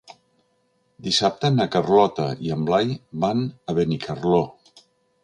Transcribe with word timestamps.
Dissabte 1.07 1.51
na 1.57 1.67
Carlota 1.75 2.25
i 2.45 2.53
en 2.55 2.63
Blai 2.71 2.97
van 3.27 3.45
a 3.45 3.77
Benicarló. 3.81 4.41